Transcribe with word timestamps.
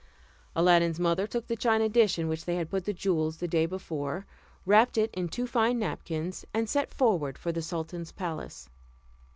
Aladdin's 0.55 0.99
mother 0.99 1.27
took 1.27 1.45
the 1.45 1.55
china 1.55 1.87
dish, 1.87 2.17
in 2.17 2.27
which 2.27 2.45
they 2.45 2.55
had 2.55 2.71
put 2.71 2.85
the 2.85 2.91
jewels 2.91 3.37
the 3.37 3.47
day 3.47 3.67
before, 3.67 4.25
wrapped 4.65 4.97
it 4.97 5.11
in 5.13 5.27
two 5.29 5.45
fine 5.45 5.77
napkins, 5.77 6.43
and 6.55 6.67
set 6.67 6.91
forward 6.91 7.37
for 7.37 7.51
the 7.51 7.61
sultan's 7.61 8.11
palace. 8.11 8.67